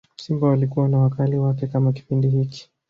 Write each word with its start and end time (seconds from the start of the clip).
simba 0.15 0.47
walikuwa 0.49 0.89
na 0.89 0.97
wakali 0.99 1.37
wake 1.37 1.67
kama 1.67 1.93
Kipindi 1.93 2.29
hiki 2.29 2.69